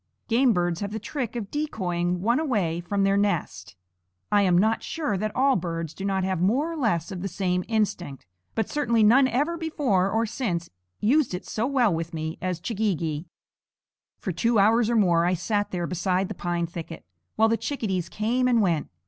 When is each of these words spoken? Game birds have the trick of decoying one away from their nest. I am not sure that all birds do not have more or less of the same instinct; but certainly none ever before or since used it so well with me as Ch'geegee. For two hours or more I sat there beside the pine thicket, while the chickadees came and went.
Game 0.27 0.51
birds 0.51 0.79
have 0.79 0.91
the 0.91 0.97
trick 0.97 1.35
of 1.35 1.51
decoying 1.51 2.21
one 2.21 2.39
away 2.39 2.79
from 2.81 3.03
their 3.03 3.17
nest. 3.17 3.75
I 4.31 4.41
am 4.41 4.57
not 4.57 4.81
sure 4.81 5.15
that 5.15 5.35
all 5.35 5.55
birds 5.55 5.93
do 5.93 6.03
not 6.03 6.23
have 6.23 6.41
more 6.41 6.71
or 6.71 6.75
less 6.75 7.11
of 7.11 7.21
the 7.21 7.27
same 7.27 7.63
instinct; 7.67 8.25
but 8.55 8.67
certainly 8.67 9.03
none 9.03 9.27
ever 9.27 9.59
before 9.59 10.09
or 10.09 10.25
since 10.25 10.71
used 11.01 11.35
it 11.35 11.45
so 11.45 11.67
well 11.67 11.93
with 11.93 12.15
me 12.15 12.39
as 12.41 12.59
Ch'geegee. 12.59 13.25
For 14.17 14.31
two 14.31 14.57
hours 14.57 14.89
or 14.89 14.95
more 14.95 15.23
I 15.23 15.35
sat 15.35 15.69
there 15.69 15.85
beside 15.85 16.29
the 16.29 16.33
pine 16.33 16.65
thicket, 16.65 17.05
while 17.35 17.47
the 17.47 17.55
chickadees 17.55 18.09
came 18.09 18.47
and 18.47 18.59
went. 18.59 18.89